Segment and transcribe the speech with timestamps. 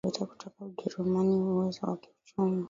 [0.03, 2.59] tangazo la vita kutoka Ujerumani Uwezo wa kiuchumi